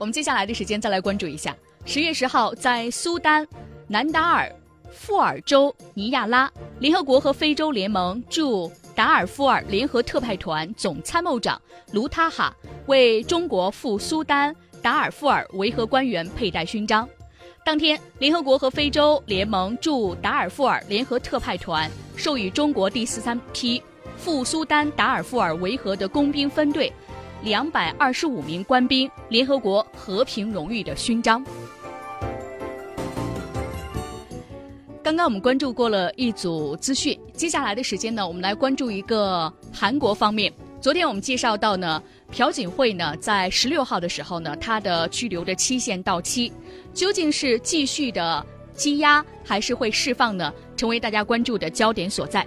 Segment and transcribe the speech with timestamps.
[0.00, 1.54] 我们接下来的时间再来关注一下，
[1.84, 3.46] 十月十号在苏丹
[3.86, 4.50] 南达尔
[4.90, 11.60] 富尔州尼亚拉，联合国和非洲联盟驻达尔富尔联合特派团总参谋长
[11.92, 17.06] 卢塔哈为中国赴苏丹达尔富尔维和官员佩戴勋章。
[17.62, 23.82] 当天，联合国和非洲联盟驻达尔富尔联合特派团授予中国第十三批
[24.16, 26.90] 赴苏丹达尔富尔维和的工兵分队。
[27.42, 31.44] 两百二十五名官兵联合国和平荣誉的勋章。
[35.02, 40.52] 刚刚我们关注过了一组资讯，接下来的时间呢，我们来关注一个韩国方面。
[40.80, 46.52] 昨天我们介绍到呢，朴槿惠呢在十六号的时候呢，她的拘留的期限到期，
[46.94, 48.44] 究竟是继续的
[48.76, 50.52] 羁押还是会释放呢？
[50.76, 52.46] 成为大家关注的焦点所在。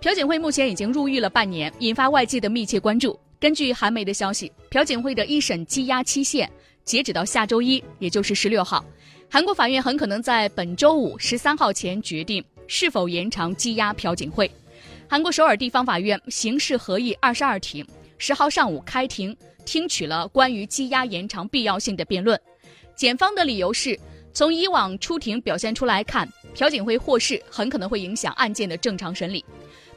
[0.00, 3.18] 朴槿惠目前已经入狱了半年，引发外界的密切关注。
[3.40, 6.48] 根据韩媒的消息，朴槿惠的一审羁押期限
[6.84, 8.84] 截止到下周一，也就是十六号。
[9.30, 14.50] 韩国法院很可能在本周五十三号前决定是否延长羁押朴槿惠。
[15.08, 17.86] 韩国首尔地方法院刑事合议二十二庭
[18.18, 22.38] 十号上午开庭，听取了关于羁押延长必要性的辩论。
[22.94, 23.98] 检方的理由是，
[24.34, 29.42] 从以往出庭表现出来看，朴槿惠获释很可能会影响案件的正常审理。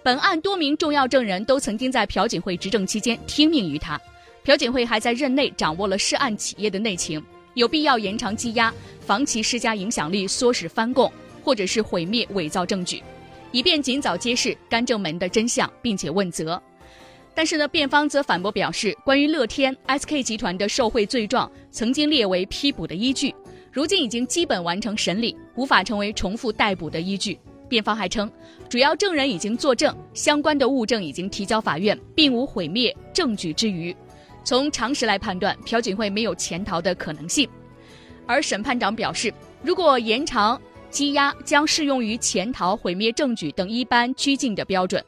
[0.03, 3.97] 本案多名重要证人都曾经在朴槿惠执政期间听命于他，
[4.43, 7.23] 朴槿惠还在任内掌握了涉案企业的内情，
[7.53, 11.09] 有必要延长羁押，防其施加影响力、唆使翻供，
[11.41, 13.01] 或者是毁灭、伪造证据，
[13.53, 16.61] 以便尽早揭示干政门的真相，并且问责。
[17.33, 23.33] 但是呢，辩方则反驳表示，关于乐天 SK 集团的受贿罪状曾经列为批捕的依据，
[23.71, 27.39] 如今已经基本完成审理，无法成为重复逮捕的依据。
[27.73, 28.31] 辩方还称，
[28.69, 33.95] 主要证人已经作证，相关的物证已经提交法院，并无毁灭证据之余。
[34.43, 37.49] 从常识来判断，朴槿惠没有潜逃的可能性。
[38.27, 45.03] 而审判长表示，如果延长羁押，将适用于潜逃、毁灭证据等一般拘禁的标准。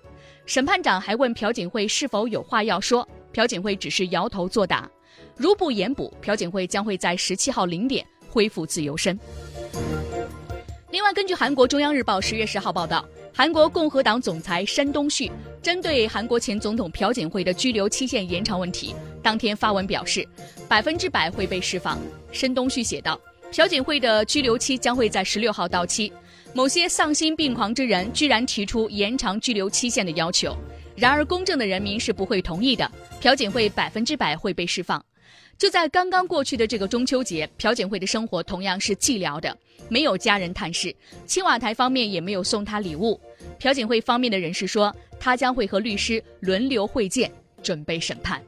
[0.48, 4.90] 审判长还问朴槿惠是否有话要说，朴槿惠只是摇头作答。
[5.38, 9.20] 如不延捕，朴槿惠将会在十七号零点恢复自由身。
[10.96, 15.30] 另外，根据韩国中央日报十月十号报道，韩国共和党总裁申东旭
[15.62, 20.26] 针对韩国前总统朴槿惠的拘留期限延长问题，当天发文表示，
[20.70, 22.00] 百分之百会被释放。
[22.32, 23.20] 申东旭写道
[23.52, 26.14] ：“朴槿惠的拘留期将会在十六号到期，
[26.54, 30.56] 某些丧心病狂之人居然提出延长拘留期限的要求，
[30.96, 32.90] 然而公正的人民是不会同意的。
[33.22, 35.04] 朴槿惠百分之百会被释放。”
[35.58, 39.58] 就在刚刚过去的这个中秋节，朴槿惠的生活同样是寂寥的，
[39.88, 40.94] 没有家人探视，
[41.26, 43.18] 青瓦台方面也没有送她礼物。
[43.58, 47.32] 朴槿惠方面的人士说，他将会和律师轮流会见，
[47.64, 48.44] 准备审判。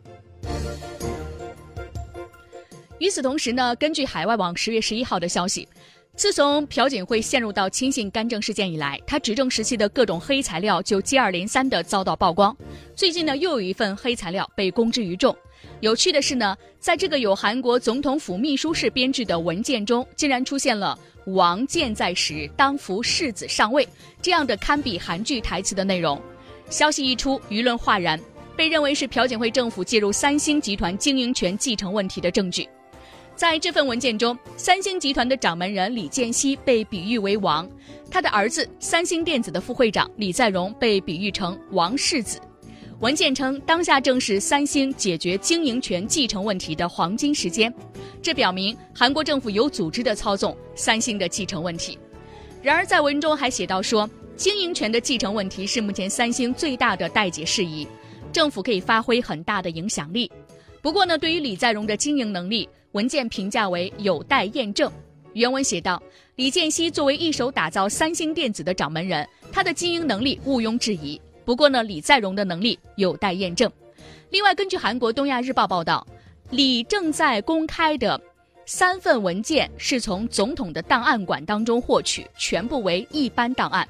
[2.99, 5.65] 与此同时呢，根据海外网十月十一号的消息，
[6.17, 12.57] 自从朴槿惠陷入到亲信干政事件以来，他执政时期的各种黑材料就接二连三的遭到曝光。
[12.95, 15.35] 最近呢，又有一份黑材料被公之于众。
[15.79, 20.97] 有趣的是呢，在这个由韩国总统府秘书室编制的文件中，竟然出现了
[21.35, 23.87] “王健在时，当扶世子上位”
[24.19, 26.19] 这样的堪比韩剧台词的内容。
[26.67, 28.19] 消息一出，舆论哗然，
[28.55, 32.67] 被认为是朴槿惠政府介入三星集团经营权继承问题的证据。
[33.37, 37.69] 在这份文件中，三星集团的掌门人李健熙被比喻为王，
[38.09, 42.39] 他的儿子三星电子的副会长李在镕被比喻成王世子。
[42.99, 47.71] 文件称，当下正是三星解决经营权继承问题的黄金时间，
[48.23, 51.95] 这表明韩国政府有组织的操纵三星的继承问题。
[52.63, 57.87] 然而，在文中还写到说，经营权的继承问题是目前三星最大的待解事宜，
[58.31, 60.31] 政府可以发挥很大的影响力。
[60.81, 64.91] 不过呢，对于李在镕的经营能力，文件评价为有待验证。
[65.33, 66.01] 原文写道：
[66.35, 71.21] 李健熙作为一手打造三星电子的掌门人，他的经营能力毋庸置疑。
[71.45, 73.71] 不过呢，李在镕的能力有待验证。
[74.31, 76.07] 另外，根据韩国《东亚日报》报道，
[76.49, 78.19] 李正在公开的
[78.65, 83.87] 三份文件是从总统的档案馆当中获取，全部为一般档案。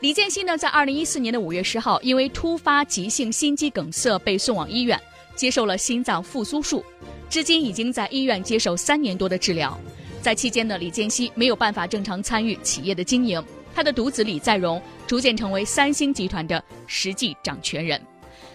[0.00, 4.98] 李健熙呢，在二零一四年的五月十号，因为突发急性心肌梗塞被送往医院，
[5.34, 6.84] 接受了心脏复苏术，
[7.28, 9.78] 至今已经在医院接受三年多的治疗。
[10.20, 13.42] 在期间呢，李健熙没有办法正常参与企业的经营。
[13.74, 18.00] 他的独子李在镕逐渐成为三星集团的实际掌权人。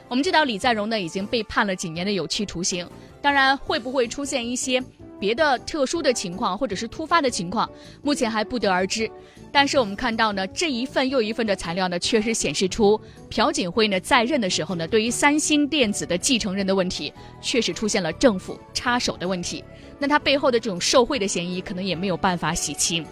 [0.08, 2.88] 我们知道李在镕呢已经被判了几年的有期徒刑，
[3.22, 4.82] 当然会不会出现一些
[5.20, 7.70] 别的特殊的情况或者是突发的情况，
[8.02, 9.10] 目前还不得而知。
[9.52, 13.00] 但是我们看到呢，这一份又一份的材料呢，确实显示出
[13.30, 17.12] 朴槿惠呢在任的时候呢，对于三星电子的继承人的问题，
[17.42, 19.64] 确实出现了政府插手的问题。
[19.98, 23.06] 那他背后的这种受贿的嫌疑，可能也没有办法洗清。